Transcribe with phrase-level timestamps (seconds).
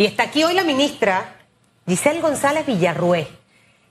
[0.00, 1.36] Y está aquí hoy la ministra
[1.86, 3.28] Giselle González Villarrué,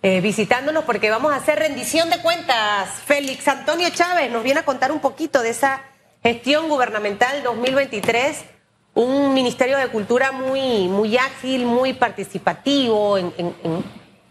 [0.01, 2.89] eh, visitándonos porque vamos a hacer rendición de cuentas.
[3.05, 5.83] Félix Antonio Chávez nos viene a contar un poquito de esa
[6.23, 8.43] gestión gubernamental 2023,
[8.95, 13.31] un Ministerio de Cultura muy, muy ágil, muy participativo en,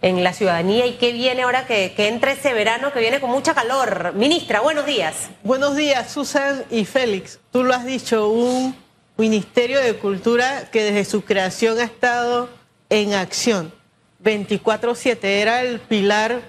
[0.02, 3.30] en, la ciudadanía y qué viene ahora que, que entre ese verano que viene con
[3.30, 4.14] mucha calor.
[4.14, 5.30] Ministra, buenos días.
[5.44, 7.38] Buenos días, Susan y Félix.
[7.52, 8.87] Tú lo has dicho, un
[9.18, 12.48] Ministerio de Cultura que desde su creación ha estado
[12.88, 13.72] en acción.
[14.20, 16.40] 24/7 era el pilar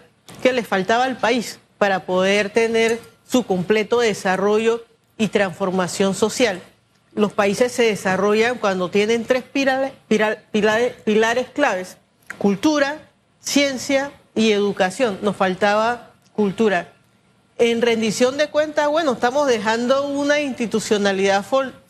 [0.43, 4.85] que le faltaba al país para poder tener su completo desarrollo
[5.17, 6.61] y transformación social.
[7.15, 11.97] Los países se desarrollan cuando tienen tres pilares, pilares claves,
[12.37, 13.09] cultura,
[13.39, 15.17] ciencia y educación.
[15.23, 16.93] Nos faltaba cultura.
[17.57, 21.43] En rendición de cuentas, bueno, estamos dejando una institucionalidad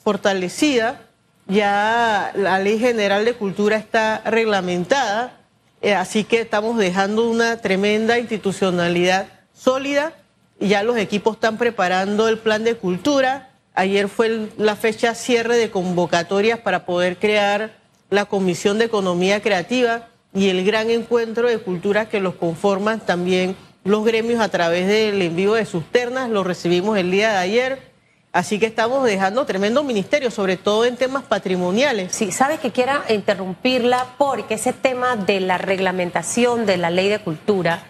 [0.03, 1.01] fortalecida,
[1.47, 5.37] ya la Ley General de Cultura está reglamentada,
[5.81, 10.13] eh, así que estamos dejando una tremenda institucionalidad sólida,
[10.59, 15.71] ya los equipos están preparando el plan de cultura, ayer fue la fecha cierre de
[15.71, 17.71] convocatorias para poder crear
[18.09, 23.55] la Comisión de Economía Creativa y el gran encuentro de cultura que los conforman también
[23.83, 27.88] los gremios a través del envío de sus ternas, lo recibimos el día de ayer
[28.31, 32.15] Así que estamos dejando tremendo ministerio, sobre todo en temas patrimoniales.
[32.15, 37.19] Sí, sabes que quiera interrumpirla porque ese tema de la reglamentación de la ley de
[37.19, 37.85] cultura,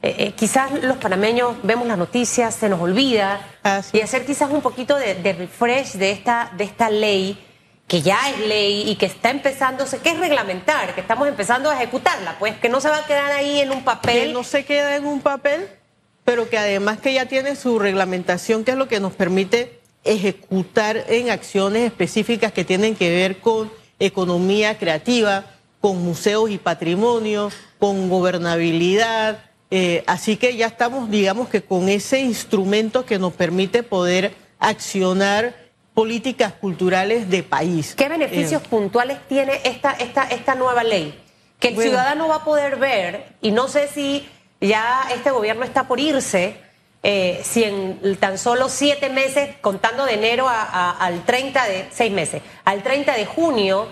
[0.00, 3.40] eh, eh, quizás los panameños vemos las noticias, se nos olvida,
[3.92, 7.38] y hacer quizás un poquito de, refresh de esta, de esta ley,
[7.86, 11.74] que ya es ley y que está empezándose, que es reglamentar, que estamos empezando a
[11.74, 14.28] ejecutarla, pues que no se va a quedar ahí en un papel.
[14.28, 15.68] Que no se queda en un papel
[16.24, 21.04] pero que además que ya tiene su reglamentación, que es lo que nos permite ejecutar
[21.08, 25.46] en acciones específicas que tienen que ver con economía creativa,
[25.80, 29.44] con museos y patrimonio, con gobernabilidad.
[29.70, 35.54] Eh, así que ya estamos, digamos que con ese instrumento que nos permite poder accionar
[35.94, 37.94] políticas culturales de país.
[37.94, 41.20] ¿Qué beneficios eh, puntuales tiene esta, esta, esta nueva ley?
[41.58, 44.26] Que el ciudadano va a poder ver, y no sé si
[44.68, 46.56] ya este gobierno está por irse.
[47.06, 52.40] Eh, si en tan solo siete meses, contando de enero al 30 de, seis meses,
[52.64, 53.88] al 30 de junio,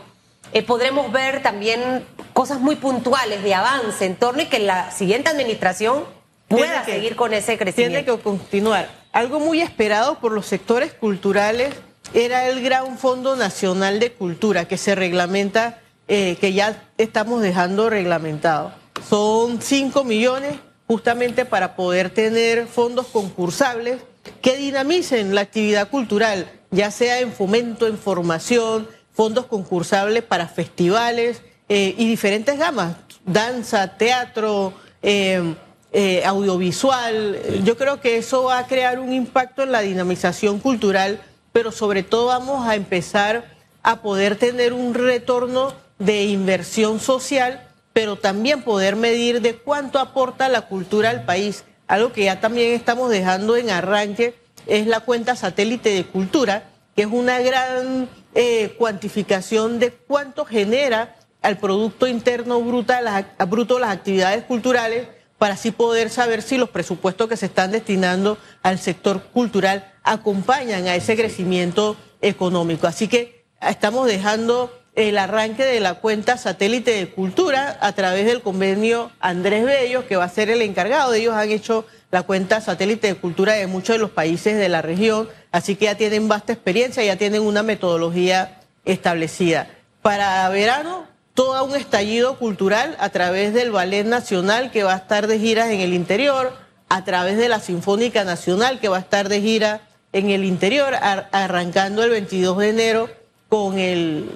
[0.54, 5.28] eh, podremos ver también cosas muy puntuales de avance en torno y que la siguiente
[5.28, 6.04] administración
[6.48, 7.98] pueda seguir con ese crecimiento.
[7.98, 8.88] Tiene que continuar.
[9.12, 11.74] Algo muy esperado por los sectores culturales
[12.14, 17.90] era el Gran Fondo Nacional de Cultura que se reglamenta, eh, que ya estamos dejando
[17.90, 18.81] reglamentado.
[19.08, 24.00] Son 5 millones justamente para poder tener fondos concursables
[24.40, 31.42] que dinamicen la actividad cultural, ya sea en fomento, en formación, fondos concursables para festivales
[31.68, 35.54] eh, y diferentes gamas, danza, teatro, eh,
[35.92, 37.62] eh, audiovisual.
[37.64, 41.20] Yo creo que eso va a crear un impacto en la dinamización cultural,
[41.52, 43.44] pero sobre todo vamos a empezar
[43.82, 50.48] a poder tener un retorno de inversión social pero también poder medir de cuánto aporta
[50.48, 51.64] la cultura al país.
[51.86, 54.34] Algo que ya también estamos dejando en arranque
[54.66, 61.16] es la cuenta satélite de cultura, que es una gran eh, cuantificación de cuánto genera
[61.42, 66.70] al Producto Interno bruto las, bruto las actividades culturales para así poder saber si los
[66.70, 72.86] presupuestos que se están destinando al sector cultural acompañan a ese crecimiento económico.
[72.86, 78.42] Así que estamos dejando el arranque de la cuenta satélite de cultura a través del
[78.42, 81.14] convenio Andrés Bello, que va a ser el encargado.
[81.14, 84.82] Ellos han hecho la cuenta satélite de cultura de muchos de los países de la
[84.82, 89.68] región, así que ya tienen vasta experiencia, ya tienen una metodología establecida.
[90.02, 95.26] Para verano, todo un estallido cultural a través del Ballet Nacional, que va a estar
[95.26, 96.52] de giras en el interior,
[96.90, 99.80] a través de la Sinfónica Nacional, que va a estar de gira
[100.12, 103.21] en el interior, arrancando el 22 de enero
[103.52, 104.30] con, el,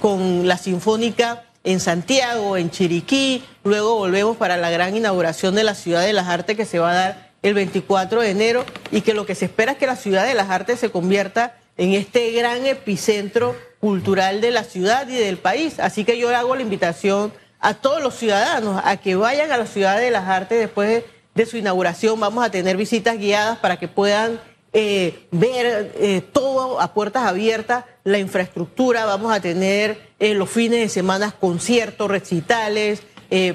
[0.00, 5.74] con la Sinfónica en Santiago, en Chiriquí, luego volvemos para la gran inauguración de la
[5.74, 9.12] Ciudad de las Artes que se va a dar el 24 de enero y que
[9.12, 12.30] lo que se espera es que la Ciudad de las Artes se convierta en este
[12.30, 15.78] gran epicentro cultural de la ciudad y del país.
[15.78, 17.30] Así que yo hago la invitación
[17.60, 21.04] a todos los ciudadanos a que vayan a la Ciudad de las Artes después
[21.34, 22.18] de su inauguración.
[22.18, 24.40] Vamos a tener visitas guiadas para que puedan
[24.74, 30.80] eh, ver eh, todo a puertas abiertas, la infraestructura, vamos a tener eh, los fines
[30.80, 33.02] de semana conciertos, recitales,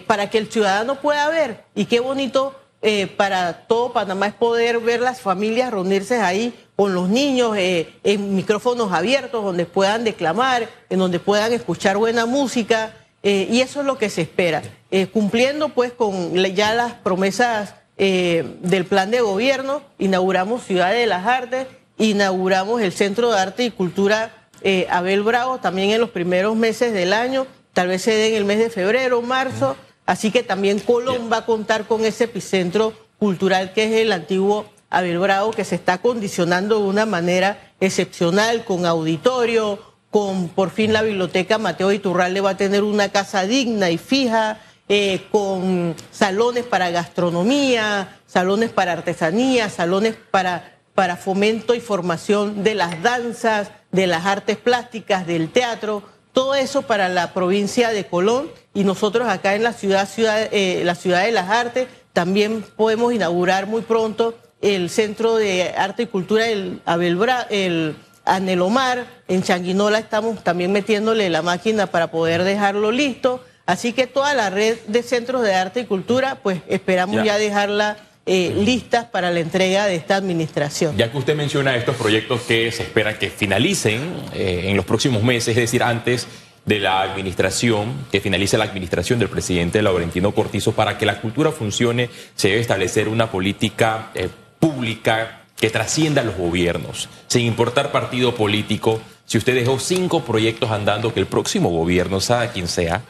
[0.07, 1.63] para que el ciudadano pueda ver.
[1.75, 2.55] Y qué bonito
[3.15, 8.91] para todo Panamá es poder ver las familias reunirse ahí con los niños en micrófonos
[8.91, 12.91] abiertos donde puedan declamar, en donde puedan escuchar buena música
[13.21, 14.63] y eso es lo que se espera,
[15.13, 21.67] cumpliendo pues con ya las promesas del plan de gobierno, inauguramos Ciudad de las Artes,
[21.97, 24.31] inauguramos el Centro de Arte y Cultura
[24.89, 28.45] Abel Bravo también en los primeros meses del año, tal vez se dé en el
[28.45, 29.75] mes de febrero, marzo.
[30.05, 34.65] Así que también Colón va a contar con ese epicentro cultural que es el antiguo
[34.89, 39.79] Abel Bravo, que se está condicionando de una manera excepcional, con auditorio,
[40.09, 44.61] con por fin la biblioteca Mateo Iturralde va a tener una casa digna y fija,
[44.89, 52.75] eh, con salones para gastronomía, salones para artesanía, salones para, para fomento y formación de
[52.75, 56.03] las danzas, de las artes plásticas, del teatro
[56.37, 60.83] todo eso para la provincia de Colón y nosotros acá en la ciudad, ciudad eh,
[60.85, 66.05] la ciudad de las artes también podemos inaugurar muy pronto el Centro de Arte y
[66.05, 66.45] Cultura
[66.85, 73.43] Abelbra, el Anelomar, en Changuinola estamos también metiéndole la máquina para poder dejarlo listo.
[73.67, 77.97] Así que toda la red de centros de arte y cultura, pues esperamos ya, dejarla
[78.25, 80.95] eh, listas para la entrega de esta administración.
[80.97, 84.01] Ya que usted menciona estos proyectos que se espera que finalicen
[84.33, 86.27] eh, en los próximos meses, es decir, antes
[86.65, 91.51] de la administración, que finalice la administración del presidente Laurentino Cortizo, para que la cultura
[91.51, 94.29] funcione, se debe establecer una política eh,
[94.59, 99.01] pública que trascienda a los gobiernos, sin importar partido político.
[99.25, 103.01] Si usted dejó cinco proyectos andando, que el próximo gobierno, sea quien sea,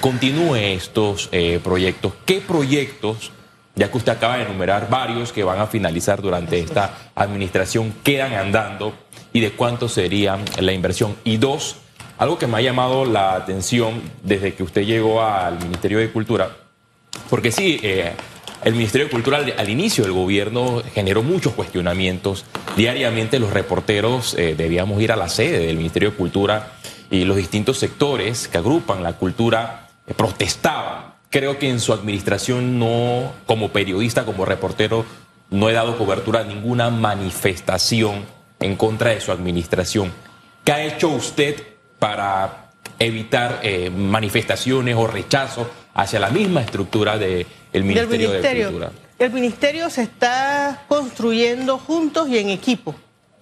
[0.00, 1.30] continúe estos
[1.62, 2.12] proyectos.
[2.24, 3.30] ¿Qué proyectos
[3.76, 8.32] ya que usted acaba de enumerar varios que van a finalizar durante esta administración, quedan
[8.32, 8.94] andando
[9.34, 11.14] y de cuánto sería la inversión.
[11.22, 11.76] Y dos,
[12.16, 16.56] algo que me ha llamado la atención desde que usted llegó al Ministerio de Cultura,
[17.28, 18.12] porque sí, eh,
[18.64, 22.46] el Ministerio de Cultura al, inicio del gobierno generó muchos cuestionamientos.
[22.76, 26.72] Diariamente los reporteros eh, debíamos ir a la sede del Ministerio de Cultura
[27.10, 32.78] y los distintos sectores que agrupan la cultura eh, protestaban Creo que en su administración
[32.78, 35.04] no, como periodista, como reportero,
[35.50, 38.24] no he dado cobertura a ninguna manifestación
[38.60, 40.12] en contra de su administración.
[40.64, 41.62] ¿Qué ha hecho usted
[41.98, 48.92] para evitar eh, manifestaciones o rechazo hacia la misma estructura del Ministerio, de Cultura?
[49.18, 52.94] El Ministerio se está construyendo juntos y en equipo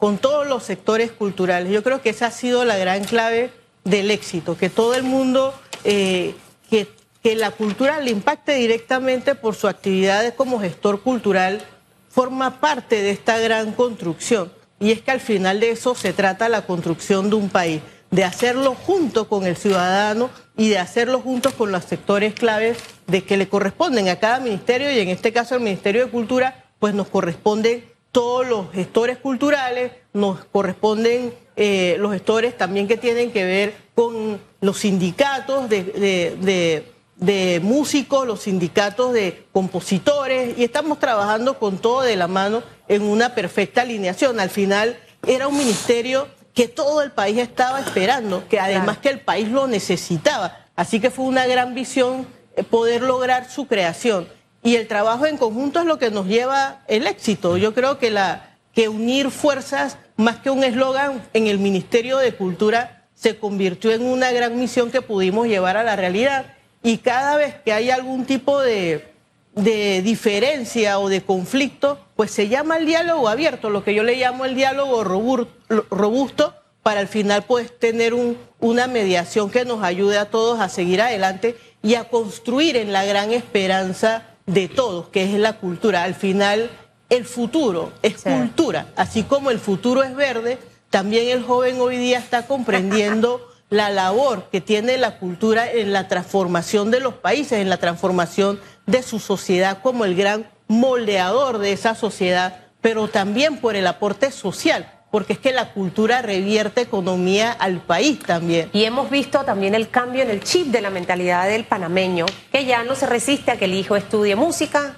[0.05, 1.73] con todos los sectores culturales.
[1.73, 3.51] Yo creo que esa ha sido la gran clave
[3.85, 6.35] del éxito, que todo el mundo eh,
[6.69, 11.62] que la cultura le impacte directamente por su actividad como gestor cultural,
[12.11, 14.53] forma parte de esta gran construcción.
[14.79, 17.81] Y es que al final de eso se trata la construcción de un país,
[18.11, 23.25] de hacerlo junto con el ciudadano y de hacerlo juntos con los sectores claves de
[23.25, 26.93] que le corresponden a cada ministerio y en este caso al Ministerio de Cultura, pues
[26.93, 33.45] nos corresponden todos los gestores culturales, nos corresponden eh, los gestores también que tienen que
[33.45, 41.79] ver con los sindicatos de de músicos, los sindicatos de compositores, y estamos trabajando con
[41.79, 44.41] todo de la mano en una perfecta alineación.
[44.41, 49.21] Al final era un ministerio que todo el país estaba esperando, que además que el
[49.21, 50.59] país lo necesitaba.
[50.77, 52.27] Así que fue una gran visión
[52.57, 54.29] eh, poder lograr su creación.
[54.65, 57.59] Y el trabajo en conjunto es lo que nos lleva el éxito.
[57.59, 63.37] Yo creo que, unir fuerzas, más que un eslogan, en el Ministerio de Cultura se
[63.37, 66.47] convirtió en una gran misión que pudimos llevar a la realidad
[66.83, 69.13] y cada vez que hay algún tipo de,
[69.55, 74.47] diferencia o de conflicto, pues se llama el diálogo abierto, lo que yo le llamo
[74.47, 80.31] el diálogo robusto, para al final pues tener un, una mediación que nos ayude a
[80.31, 85.39] todos a seguir adelante y a construir en la gran esperanza de todos, que es
[85.39, 86.05] la cultura.
[86.05, 86.70] Al final
[87.10, 90.58] el futuro es cultura, así como el futuro es verde,
[90.91, 96.08] también el joven hoy día está comprendiendo la labor que tiene la cultura en la
[96.08, 101.72] transformación de los países, en la transformación de su sociedad como el gran moldeador de
[101.72, 107.53] esa sociedad, pero también por el aporte social, porque es que la cultura revierte economía
[107.53, 108.69] al país también.
[108.73, 112.65] Y hemos visto también el cambio en el chip de la mentalidad del panameño, que
[112.65, 114.97] ya no se resiste a que el hijo estudie música,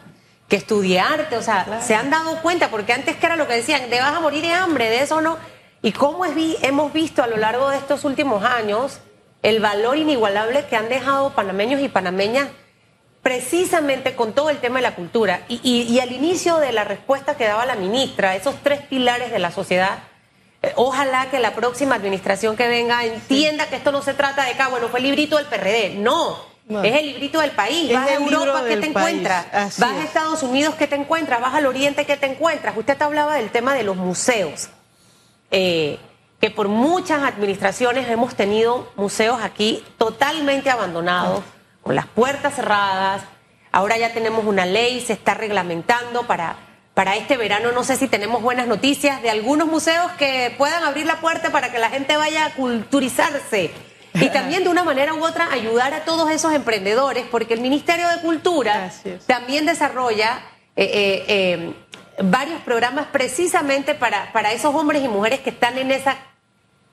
[0.49, 3.57] que estudie arte, o sea, se han dado cuenta, porque antes que era lo que
[3.57, 5.37] decían, te vas a morir de hambre, de eso no
[5.83, 9.01] y cómo hemos visto a lo largo de estos últimos años
[9.43, 12.49] el valor inigualable que han dejado panameños y panameñas
[13.27, 15.41] precisamente con todo el tema de la cultura.
[15.49, 19.51] Y, al inicio de la respuesta que daba la ministra, esos tres pilares de la
[19.51, 19.99] sociedad,
[20.63, 24.53] eh, ojalá que la próxima administración que venga entienda que esto no se trata de
[24.53, 25.97] que, ah, bueno, fue el librito del PRD.
[25.97, 26.39] No,
[26.85, 27.93] Es el librito del país.
[27.93, 29.47] Vas a Europa, ¿qué te encuentras?
[29.53, 31.41] Vas a Estados Unidos, ¿qué te encuentras?
[31.41, 32.77] Vas al Oriente, ¿qué te encuentras?
[32.77, 34.69] Usted te hablaba del tema de los museos.
[35.51, 35.99] Eh,
[36.41, 41.43] que por muchas administraciones hemos tenido museos aquí totalmente abandonados,
[41.87, 43.23] con las puertas cerradas.
[43.71, 46.57] Ahora ya tenemos una ley, se está reglamentando para,
[46.95, 47.71] para este verano.
[47.71, 51.71] No sé si tenemos buenas noticias de algunos museos que puedan abrir la puerta para
[51.71, 53.71] que la gente vaya a culturizarse.
[54.15, 58.09] Y también de una manera u otra ayudar a todos esos emprendedores, porque el Ministerio
[58.09, 58.91] de Cultura
[59.27, 60.41] también desarrolla
[60.75, 61.75] eh, eh, eh
[62.23, 66.17] varios programas precisamente para, para esos hombres y mujeres que están en esa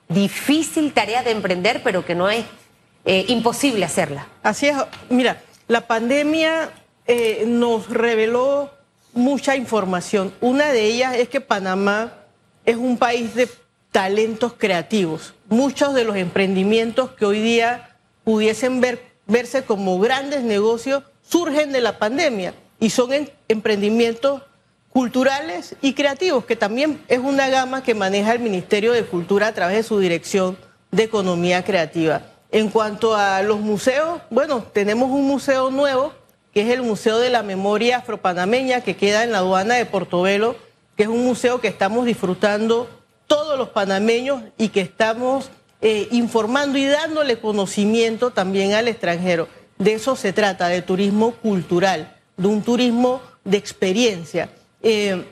[0.06, 2.44] difícil tarea de emprender, pero que no es
[3.04, 4.28] eh, imposible hacerla.
[4.42, 4.76] Así es.
[5.10, 6.70] Mira, la pandemia
[7.06, 8.70] eh, nos reveló
[9.12, 10.32] mucha información.
[10.40, 12.14] Una de ellas es que Panamá
[12.64, 13.48] es un país de
[13.92, 15.34] talentos creativos.
[15.48, 18.82] Muchos de los emprendimientos que hoy día pudiesen
[19.26, 23.10] verse como grandes negocios surgen de la pandemia y son
[23.48, 24.42] emprendimientos
[24.90, 29.52] culturales y creativos, que también es una gama que maneja el Ministerio de Cultura a
[29.52, 30.56] través de su Dirección
[30.90, 32.22] de Economía Creativa.
[32.54, 36.12] En cuanto a los museos, bueno, tenemos un museo nuevo,
[36.52, 40.54] que es el Museo de la Memoria Afropanameña, que queda en la aduana de Portobelo,
[40.96, 42.88] que es un museo que estamos disfrutando
[43.26, 49.48] todos los panameños y que estamos eh, informando y dándole conocimiento también al extranjero.
[49.78, 54.48] De eso se trata, de turismo cultural, de un turismo de experiencia.
[54.80, 55.24] Eh,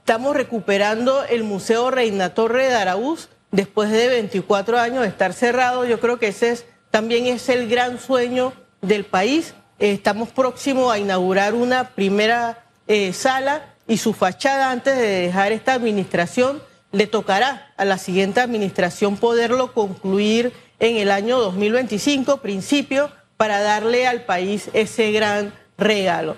[0.00, 5.84] estamos recuperando el Museo Reina Torre de Araúz después de 24 años de estar cerrado.
[5.84, 9.54] Yo creo que ese es, también es el gran sueño del país.
[9.78, 15.52] Eh, estamos próximos a inaugurar una primera eh, sala y su fachada antes de dejar
[15.52, 16.62] esta administración.
[16.92, 24.06] Le tocará a la siguiente administración poderlo concluir en el año 2025, principio, para darle
[24.06, 26.36] al país ese gran regalo.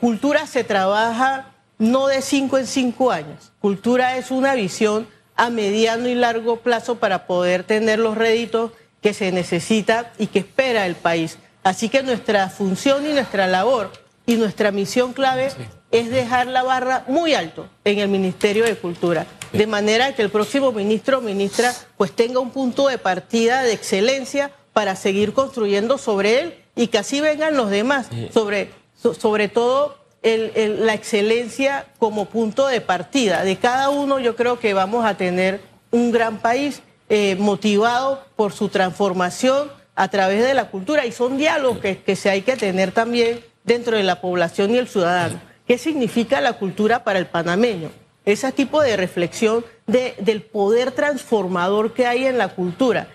[0.00, 3.52] cultura se trabaja no de cinco en cinco años.
[3.60, 8.72] Cultura es una visión a mediano y largo plazo para poder tener los réditos
[9.02, 11.38] que se necesita y que espera el país.
[11.62, 13.90] Así que nuestra función y nuestra labor
[14.26, 15.50] y nuestra misión clave
[15.90, 20.30] es dejar la barra muy alto en el Ministerio de Cultura, de manera que el
[20.30, 25.98] próximo ministro o ministra pues tenga un punto de partida de excelencia para seguir construyendo
[25.98, 32.66] sobre él y que así vengan los demás, sobre, sobre todo la excelencia como punto
[32.66, 33.44] de partida.
[33.44, 38.52] De cada uno yo creo que vamos a tener un gran país eh, motivado por
[38.52, 42.92] su transformación a través de la cultura y son diálogos que, se hay que tener
[42.92, 45.40] también dentro de la población y el ciudadano.
[45.68, 47.90] ¿Qué significa la cultura para el panameño?
[48.24, 53.08] Ese tipo de reflexión de, del poder transformador que hay en la cultura.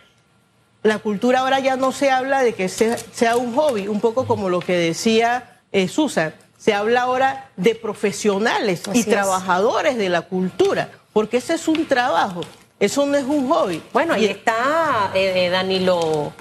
[0.84, 4.50] La cultura ahora ya no se habla de que sea, un hobby, un poco como
[4.50, 10.92] lo que decía eh, Susan se habla ahora de profesionales y trabajadores de la cultura,
[11.14, 12.42] porque ese es un trabajo,
[12.80, 13.82] eso no es un hobby.
[13.94, 16.34] Bueno, ahí está eh, eh, Danilo,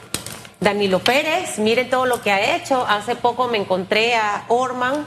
[0.58, 2.84] Danilo Pérez, miren todo lo que ha hecho.
[2.86, 5.06] Hace poco me encontré a Orman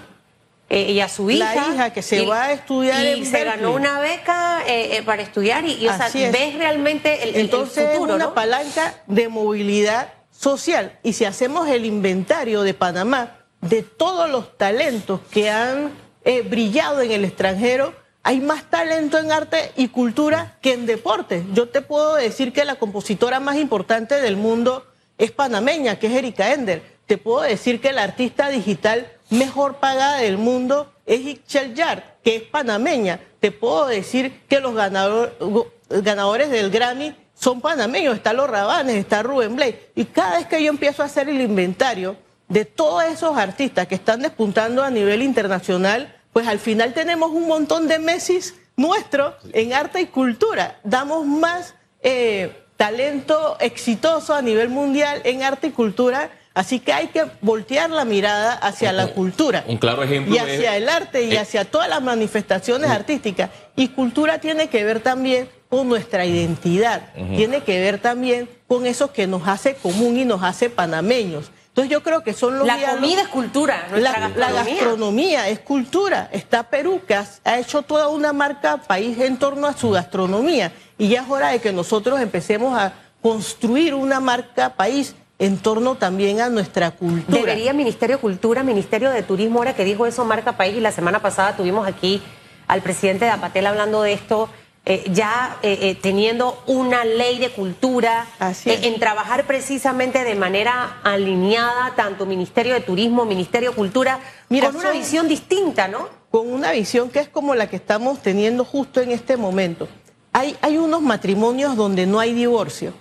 [0.70, 1.56] eh, y a su hija.
[1.56, 4.64] La hija que se va a estudiar y se ganó una beca
[5.06, 9.28] para estudiar y, o sea, ves realmente el, Entonces el futuro, es una palanca de
[9.28, 10.98] movilidad social.
[11.04, 15.92] Y si hacemos el inventario de Panamá, de todos los talentos que han
[16.24, 21.44] eh, brillado en el extranjero, hay más talento en arte y cultura que en deporte.
[21.54, 24.86] Yo te puedo decir que la compositora más importante del mundo
[25.18, 26.84] es panameña, que es Erika Ender.
[27.08, 32.36] Te puedo decir que la artista digital mejor pagada del mundo es Ixchel Yard, que
[32.36, 33.20] es panameña.
[33.40, 38.16] Te puedo decir que los ganadores del Grammy son panameños.
[38.16, 39.92] Está Los Rabanes, está Rubén Blake.
[39.96, 42.16] Y cada vez que yo empiezo a hacer el inventario,
[42.52, 47.48] de todos esos artistas que están despuntando a nivel internacional, pues al final tenemos un
[47.48, 50.80] montón de Messis nuestros en arte y cultura.
[50.84, 56.30] Damos más eh, talento exitoso a nivel mundial en arte y cultura.
[56.54, 59.64] Así que hay que voltear la mirada hacia la cultura.
[59.68, 60.36] Un claro ejemplo.
[60.36, 63.50] Y hacia el arte y hacia todas las manifestaciones artísticas.
[63.78, 67.14] Y cultura tiene que ver también con nuestra identidad.
[67.38, 71.50] Tiene que ver también con eso que nos hace común y nos hace panameños.
[71.72, 74.38] Entonces yo creo que son los La comida es cultura, la, gastronomía.
[74.38, 75.48] la, gastronomía.
[75.48, 76.30] es cultura.
[76.34, 81.08] Está Perú que ha, hecho toda una marca país en torno a su gastronomía y
[81.08, 86.42] ya es hora de que nosotros empecemos a construir una marca país en torno también
[86.42, 87.40] a nuestra cultura.
[87.40, 90.92] Debería Ministerio de Cultura, Ministerio de Turismo, ahora que dijo eso marca país y la
[90.92, 92.22] semana pasada tuvimos aquí
[92.68, 94.50] al presidente de Apatel hablando de esto,
[94.86, 98.26] eh, ya eh, eh, teniendo una ley de cultura,
[98.66, 104.20] en trabajar precisamente de manera alineada, tanto Ministerio de Turismo, Ministerio de Cultura,
[104.50, 106.08] Mira, con una son- visión distinta, ¿no?
[106.32, 109.88] con una visión que es como la que estamos teniendo justo en este momento.
[110.34, 112.94] Hay, hay unos matrimonios donde no hay divorcio,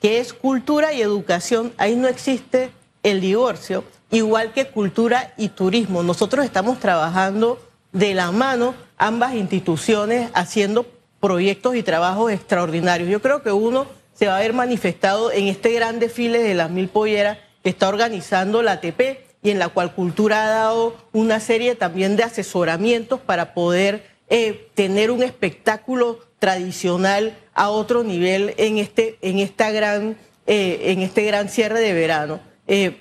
[0.00, 2.70] que es cultura y educación, ahí no existe
[3.02, 6.02] el divorcio, igual que cultura y turismo.
[6.02, 7.58] Nosotros estamos trabajando
[7.92, 10.84] de la mano ambas instituciones haciendo
[11.24, 13.08] proyectos y trabajos extraordinarios.
[13.08, 16.70] Yo creo que uno se va a ver manifestado en este gran desfile de las
[16.70, 21.40] mil polleras que está organizando la ATP y en la cual Cultura ha dado una
[21.40, 28.76] serie también de asesoramientos para poder eh, tener un espectáculo tradicional a otro nivel en
[28.76, 32.40] este, en esta gran, eh, en este gran cierre de verano.
[32.66, 33.00] Eh,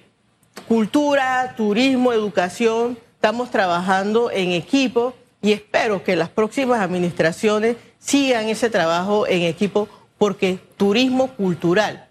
[0.70, 8.70] cultura, turismo, educación, estamos trabajando en equipo y espero que las próximas administraciones sigan ese
[8.70, 12.08] trabajo en equipo porque turismo cultural,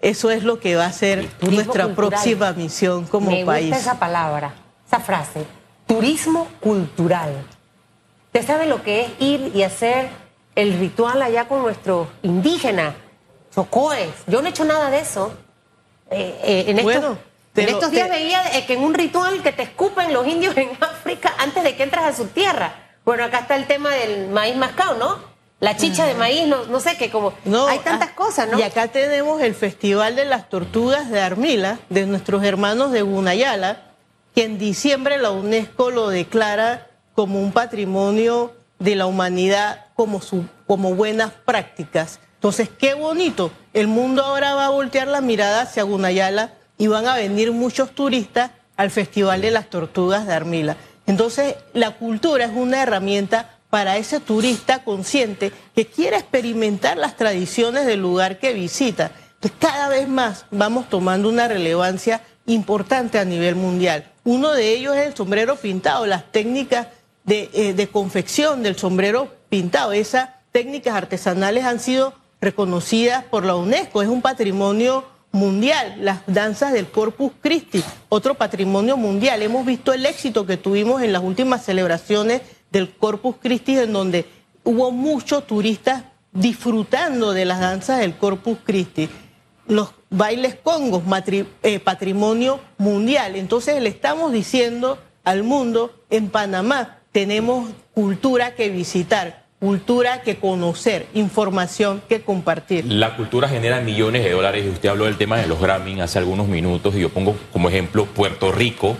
[0.00, 2.10] eso es lo que va a ser Turismo nuestra cultural.
[2.10, 3.66] próxima misión como Me país.
[3.68, 4.54] gusta esa palabra,
[4.86, 5.44] esa frase,
[5.86, 7.32] turismo cultural.
[8.26, 10.08] ¿Usted sabe lo que es ir y hacer
[10.54, 12.94] el ritual allá con nuestros indígenas,
[13.54, 14.10] chocoes?
[14.26, 15.32] Yo no he hecho nada de eso.
[16.10, 17.18] Eh, eh, en estos, Bueno,
[17.52, 20.26] te en lo- estos días te- veía que en un ritual que te escupen los
[20.26, 22.72] indios en África antes de que entras a su tierra.
[23.08, 25.16] Bueno, acá está el tema del maíz mascao, ¿no?
[25.60, 28.58] La chicha de maíz, no, no sé, que como No, hay tantas ah, cosas, ¿no?
[28.58, 33.80] Y acá tenemos el Festival de las Tortugas de Armila, de nuestros hermanos de Gunayala,
[34.34, 40.44] que en diciembre la UNESCO lo declara como un patrimonio de la humanidad, como, su,
[40.66, 42.20] como buenas prácticas.
[42.34, 43.50] Entonces, qué bonito.
[43.72, 47.92] El mundo ahora va a voltear la mirada hacia Gunayala y van a venir muchos
[47.92, 50.76] turistas al Festival de las Tortugas de Armila.
[51.08, 57.86] Entonces, la cultura es una herramienta para ese turista consciente que quiere experimentar las tradiciones
[57.86, 59.10] del lugar que visita.
[59.34, 64.04] Entonces, cada vez más vamos tomando una relevancia importante a nivel mundial.
[64.24, 66.88] Uno de ellos es el sombrero pintado, las técnicas
[67.24, 69.92] de, eh, de confección del sombrero pintado.
[69.92, 76.72] Esas técnicas artesanales han sido reconocidas por la UNESCO, es un patrimonio mundial, las danzas
[76.72, 79.42] del Corpus Christi, otro patrimonio mundial.
[79.42, 84.26] Hemos visto el éxito que tuvimos en las últimas celebraciones del Corpus Christi, en donde
[84.64, 89.08] hubo muchos turistas disfrutando de las danzas del Corpus Christi.
[89.66, 91.02] Los bailes congos,
[91.62, 93.36] eh, patrimonio mundial.
[93.36, 101.06] Entonces le estamos diciendo al mundo, en Panamá tenemos cultura que visitar, cultura que conocer,
[101.14, 102.84] información que compartir.
[102.86, 106.18] La cultura genera millones de dólares y usted habló del tema de los Grammy hace
[106.18, 108.96] algunos minutos y yo pongo como ejemplo Puerto Rico,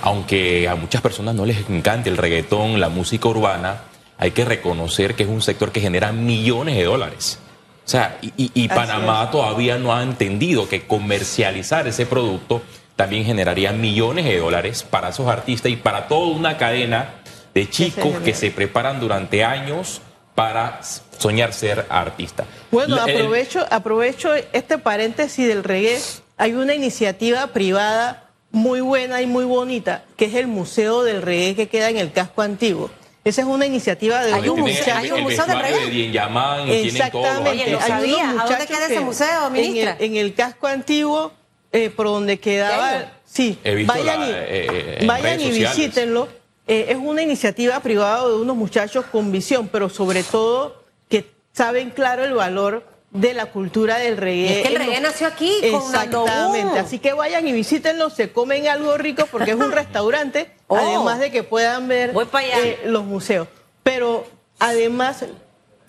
[0.00, 3.82] aunque a muchas personas no les encante el reggaetón, la música urbana,
[4.18, 7.38] hay que reconocer que es un sector que genera millones de dólares.
[7.86, 12.60] O sea, y, Panamá todavía no ha entendido que comercializar ese producto
[12.96, 17.14] también generaría millones de dólares para esos artistas y para toda una cadena
[17.54, 20.00] de chicos que se preparan durante años
[20.34, 20.80] para
[21.18, 22.44] soñar ser artista.
[22.70, 25.98] Bueno, el- aprovecho, aprovecho este paréntesis del reggae.
[26.36, 31.54] Hay una iniciativa privada muy buena y muy bonita, que es el Museo del Reggae
[31.56, 32.90] que queda en el casco antiguo.
[33.24, 35.80] Esa es una iniciativa de Hay un tienen museo- hay un el museo del reggae.
[35.84, 36.86] de Dianyamán tienen.
[36.86, 37.70] Exactamente.
[37.72, 38.42] No Hay unos.
[38.42, 39.96] ¿A dónde queda ese museo, en ministra?
[39.98, 41.32] el- En el, casco antiguo,
[41.72, 43.12] eh, por donde quedaba.
[43.26, 45.76] Sí, vayan la- y, eh, en vayan y sociales.
[45.76, 46.28] visítenlo.
[46.68, 51.90] Eh, es una iniciativa privada de unos muchachos con visión, pero sobre todo que saben
[51.90, 54.60] claro el valor de la cultura del reggae.
[54.60, 56.78] Es que el reggae nació aquí, con Exactamente.
[56.78, 60.76] Así que vayan y visítenlo, se comen algo rico porque es un restaurante, Oh.
[60.76, 63.48] además de que puedan ver eh, los museos.
[63.82, 64.26] Pero
[64.58, 65.24] además,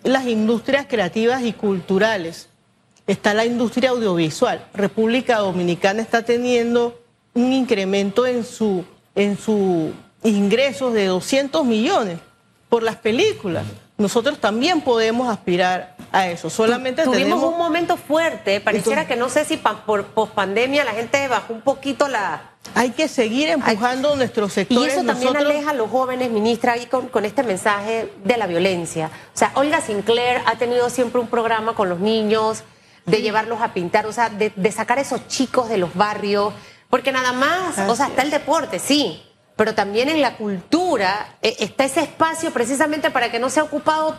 [0.04, 2.48] las industrias creativas y culturales.
[3.06, 4.66] Está la industria audiovisual.
[4.74, 7.02] República Dominicana está teniendo
[7.34, 9.92] un incremento en su en sus
[10.24, 12.20] ingresos de 200 millones
[12.70, 13.66] por las películas.
[13.98, 16.50] Nosotros también podemos aspirar a eso.
[16.50, 20.86] Solamente Tuvimos tenemos un momento fuerte, pareciera Entonces- que no sé si pa- por pospandemia
[20.86, 22.52] la gente bajó un poquito la...
[22.76, 24.94] hay que seguir empujando nuestros Y sectores.
[24.94, 28.48] eso también Nosotros- aleja a los jóvenes, ministra, ahí con, con este mensaje de la
[28.48, 29.12] violencia.
[29.36, 32.64] O sea, Olga Sinclair ha tenido siempre un programa con los niños,
[33.06, 36.54] de llevarlos a pintar, o sea, de, de sacar a esos chicos de los barrios,
[36.90, 39.22] porque nada más, o sea, está el deporte, sí,
[39.60, 44.16] pero también en la cultura eh, está ese espacio precisamente para que no sea ocupado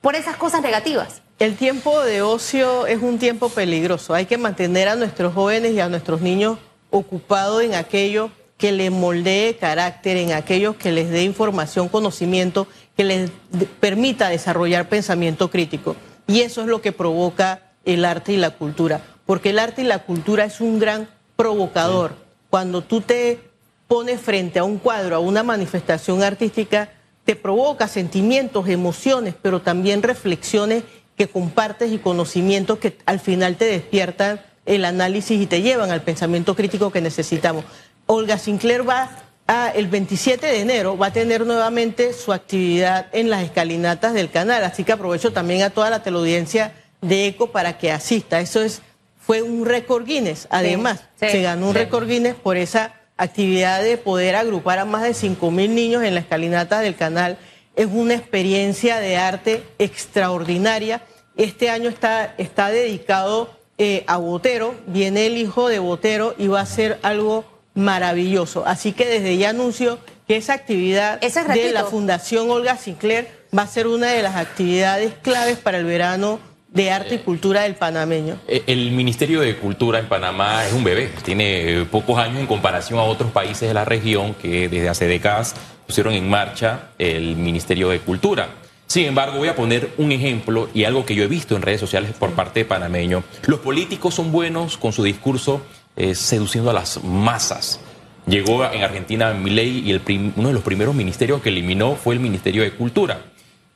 [0.00, 1.22] por esas cosas negativas.
[1.40, 4.14] El tiempo de ocio es un tiempo peligroso.
[4.14, 6.58] Hay que mantener a nuestros jóvenes y a nuestros niños
[6.90, 13.02] ocupados en aquello que les moldee carácter, en aquello que les dé información, conocimiento, que
[13.02, 13.32] les
[13.80, 15.96] permita desarrollar pensamiento crítico.
[16.28, 19.86] Y eso es lo que provoca el arte y la cultura, porque el arte y
[19.86, 22.14] la cultura es un gran provocador.
[22.50, 23.45] Cuando tú te
[23.88, 26.90] pones frente a un cuadro, a una manifestación artística,
[27.24, 30.84] te provoca sentimientos, emociones, pero también reflexiones
[31.16, 36.02] que compartes y conocimientos que al final te despiertan el análisis y te llevan al
[36.02, 37.64] pensamiento crítico que necesitamos.
[38.06, 39.10] Olga Sinclair va
[39.46, 44.30] a, el 27 de enero va a tener nuevamente su actividad en las escalinatas del
[44.30, 48.40] canal, así que aprovecho también a toda la teleaudiencia de ECO para que asista.
[48.40, 48.82] Eso es
[49.18, 54.36] fue un récord Guinness, además, se ganó un récord Guinness por esa actividad de poder
[54.36, 57.38] agrupar a más de 5 mil niños en la escalinata del canal.
[57.74, 61.02] Es una experiencia de arte extraordinaria.
[61.36, 66.60] Este año está, está dedicado eh, a Botero, viene el hijo de Botero y va
[66.60, 68.64] a ser algo maravilloso.
[68.66, 73.66] Así que desde ya anuncio que esa actividad de la Fundación Olga Sinclair va a
[73.66, 76.40] ser una de las actividades claves para el verano
[76.76, 78.38] de arte y cultura del panameño.
[78.46, 82.98] Eh, el Ministerio de Cultura en Panamá es un bebé, tiene pocos años en comparación
[83.00, 85.54] a otros países de la región que desde hace décadas
[85.86, 88.48] pusieron en marcha el Ministerio de Cultura.
[88.86, 91.80] Sin embargo, voy a poner un ejemplo y algo que yo he visto en redes
[91.80, 93.24] sociales por parte de panameño.
[93.46, 95.62] Los políticos son buenos con su discurso
[95.96, 97.80] eh, seduciendo a las masas.
[98.26, 100.02] Llegó en Argentina Milei y el
[100.36, 103.20] uno de los primeros ministerios que eliminó fue el Ministerio de Cultura.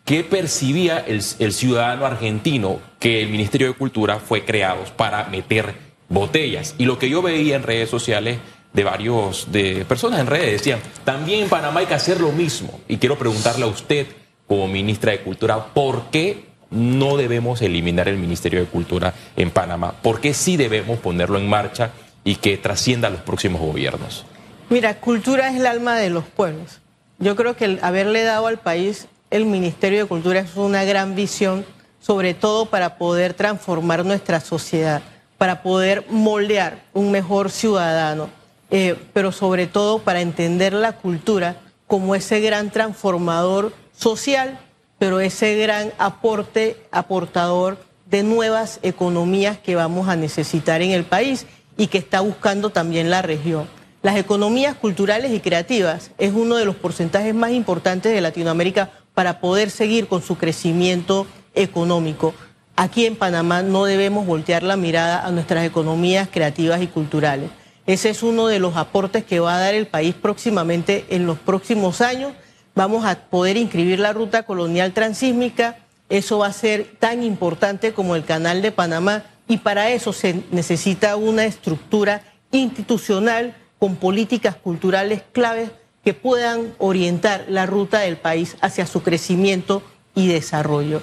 [0.05, 5.75] ¿Qué percibía el, ciudadano argentino que el Ministerio de Cultura fue creado para meter
[6.09, 6.75] botellas?
[6.79, 8.39] Y lo que yo veía en redes sociales
[8.73, 12.81] de varios de personas en redes decían, también en Panamá hay que hacer lo mismo.
[12.89, 14.07] Y quiero preguntarle a usted,
[14.47, 19.93] como ministra de Cultura, ¿por qué no debemos eliminar el Ministerio de Cultura en Panamá?
[20.03, 21.93] ¿Por qué sí debemos ponerlo en marcha
[22.25, 24.25] y que trascienda a los próximos gobiernos?
[24.69, 26.81] Mira, cultura es el alma de los pueblos.
[27.19, 31.15] Yo creo que el haberle dado al país el Ministerio de Cultura es una gran
[31.15, 31.65] visión,
[32.01, 35.03] sobre todo para poder transformar nuestra sociedad,
[35.39, 38.29] para poder moldear un mejor ciudadano,
[38.71, 44.59] eh, pero sobre todo para entender la cultura como ese gran transformador social,
[44.99, 51.47] pero ese gran aporte, aportador de nuevas economías que vamos a necesitar en el país
[51.77, 53.69] y que está buscando también la región.
[54.03, 59.41] Las economías culturales y creativas es uno de los porcentajes más importantes de Latinoamérica para
[59.41, 62.35] poder seguir con su crecimiento económico.
[62.77, 67.51] Aquí en Panamá no debemos voltear la mirada a nuestras economías creativas y culturales.
[67.87, 71.39] Ese es uno de los aportes que va a dar el país próximamente en los
[71.39, 72.33] próximos años.
[72.75, 75.79] Vamos a poder inscribir la ruta colonial transísmica.
[76.09, 80.45] Eso va a ser tan importante como el canal de Panamá y para eso se
[80.53, 85.71] necesita una estructura institucional con políticas culturales claves
[86.05, 89.83] que puedan orientar la ruta del país hacia su crecimiento
[90.15, 91.03] y desarrollo.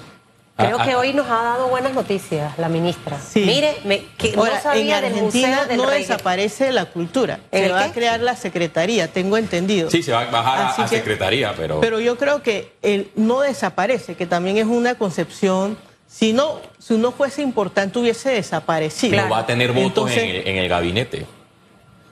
[0.56, 0.98] Creo ah, que ah.
[0.98, 3.16] hoy nos ha dado buenas noticias la ministra.
[3.36, 3.76] Mire,
[4.16, 7.38] que no sabía en Argentina del no desaparece la cultura.
[7.52, 9.88] Se va a crear la secretaría, tengo entendido.
[9.88, 11.80] Sí, se va a bajar a, secretaría, pero.
[11.80, 15.78] Pero yo creo que el no desaparece, que también es una concepción.
[16.08, 19.16] Si no, si no fuese importante, hubiese desaparecido.
[19.16, 21.37] Pero va a tener votos en el gabinete.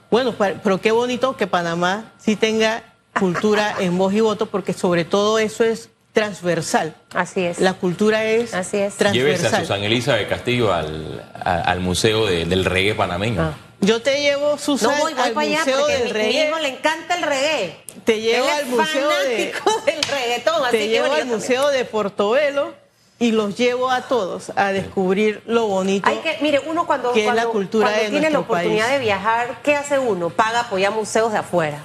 [0.09, 2.83] Bueno, pero qué bonito que Panamá sí tenga
[3.19, 6.95] cultura en voz y voto, porque sobre todo eso es transversal.
[7.13, 7.59] Así es.
[7.59, 8.95] La cultura es, Así es.
[8.95, 9.13] transversal.
[9.13, 13.41] Llévese a Susana Elisa de Castillo al, Museo del Reggae panameño.
[13.41, 13.53] Ah.
[13.79, 16.29] Yo te llevo, Susana, no, voy, al Museo del Reggae.
[16.29, 17.77] Mi hijo le encanta el reggae.
[18.05, 19.53] Te llevo al Museo de,
[19.85, 20.71] del reggaetón.
[20.71, 22.73] Te llevo al Museo de Portobelo
[23.19, 27.27] y los llevo a todos a descubrir lo bonito Hay que, mire, uno cuando, que
[27.27, 30.29] es la cultura cuando tiene la oportunidad de viajar, ¿qué hace uno?
[30.29, 31.83] Paga apoyar museos de afuera,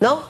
[0.00, 0.22] ¿no?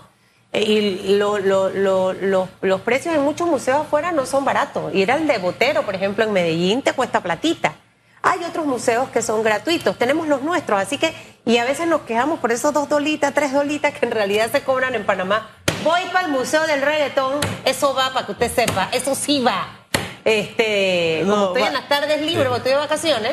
[0.53, 4.95] Eh, y los precios en muchos museos afuera no son baratos.
[4.95, 7.75] Ir al de Botero, por ejemplo, en Medellín te cuesta platita.
[8.21, 11.13] Hay otros museos que son gratuitos, tenemos los nuestros, así que,
[11.45, 14.63] y a veces nos quejamos por esos dos dolitas, tres dolitas que en realidad se
[14.63, 15.51] cobran en Panamá.
[15.83, 19.82] Voy para el Museo del Reggaetón, eso va para que usted sepa, eso sí va.
[20.25, 23.33] Este, como estoy en las tardes libres, o estoy de vacaciones,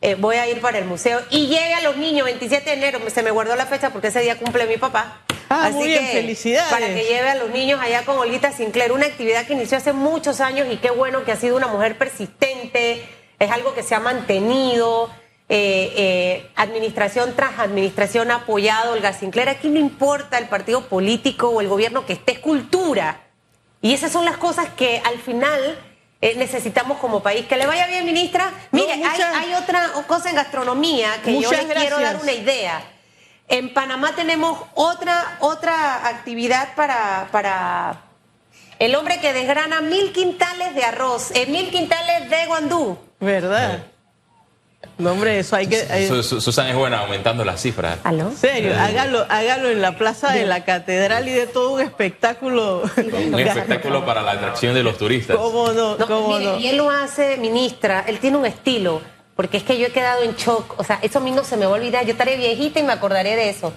[0.00, 1.20] eh, voy a ir para el museo.
[1.30, 4.38] Y llega los niños, 27 de enero, se me guardó la fecha porque ese día
[4.38, 5.22] cumple mi papá.
[5.50, 6.70] Ah, Así muy bien, que, felicidades.
[6.70, 9.92] Para que lleve a los niños allá con Olguita Sinclair, una actividad que inició hace
[9.92, 13.08] muchos años y qué bueno que ha sido una mujer persistente,
[13.38, 15.10] es algo que se ha mantenido.
[15.50, 19.48] Eh, eh, administración tras administración ha apoyado Olga Sinclair.
[19.48, 23.22] Aquí no importa el partido político o el gobierno que esté, es cultura.
[23.80, 25.78] Y esas son las cosas que al final
[26.20, 27.46] eh, necesitamos como país.
[27.46, 28.52] Que le vaya bien, ministra.
[28.72, 32.82] Mire, hay, otra cosa en gastronomía que yo les quiero dar una idea.
[33.48, 38.02] En Panamá tenemos otra, otra actividad para, para
[38.78, 42.98] El hombre que desgrana mil quintales de arroz, eh, mil quintales de guandú.
[43.20, 43.84] ¿Verdad?
[44.96, 45.80] No, hombre, eso hay que...
[45.90, 47.98] hay- Su- Su- Susan es buena aumentando las cifras.
[48.04, 48.28] ¿Aló?
[48.28, 52.82] En serio, hágalo, hágalo en la plaza de la catedral y de todo un espectáculo.
[52.96, 55.36] Un espectáculo para la atracción de los turistas.
[55.36, 55.96] ¿Cómo no?
[55.96, 56.58] No, ¿Cómo mire, no?
[56.58, 59.00] Y él lo hace, ministra, él tiene un estilo,
[59.36, 61.56] porque es que yo he quedado en shock, o sea, eso a mí no se
[61.56, 63.72] me va a olvidar, yo estaré viejita y me acordaré de eso.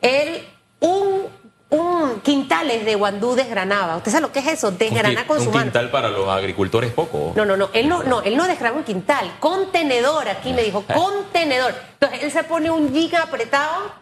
[0.00, 0.44] Él,
[0.80, 1.22] un,
[1.70, 4.68] un quintales de guandú desgranaba, ¿usted sabe lo que es eso?
[4.68, 5.64] Un, Desgranar con un su mano.
[5.64, 7.32] quintal para los agricultores poco.
[7.36, 10.82] No, no, no, él no, no, él no desgraba un quintal, contenedor, aquí me dijo,
[10.94, 11.74] contenedor.
[11.94, 13.92] Entonces él se pone un giga apretado,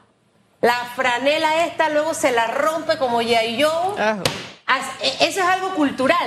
[0.61, 3.94] la franela esta luego se la rompe como ya yo.
[3.98, 4.16] Ah.
[5.00, 6.18] E- Eso es algo cultural.